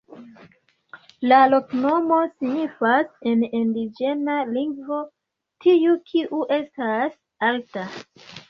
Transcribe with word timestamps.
La 1.31 1.41
loknomo 1.49 2.17
signifas 2.31 3.11
en 3.33 3.45
indiĝena 3.59 4.39
lingvo: 4.57 5.03
tiu 5.67 5.97
kiu 6.11 6.45
estas 6.61 7.17
alta. 7.53 7.89